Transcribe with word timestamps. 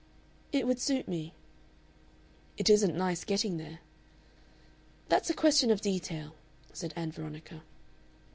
"It 0.51 0.65
would 0.65 0.79
suit 0.79 1.07
me." 1.07 1.35
"It 2.57 2.71
isn't 2.71 2.97
nice 2.97 3.23
getting 3.23 3.57
there." 3.57 3.81
"That's 5.09 5.29
a 5.29 5.35
question 5.35 5.69
of 5.69 5.81
detail," 5.81 6.33
said 6.73 6.91
Ann 6.95 7.11
Veronica. 7.11 7.61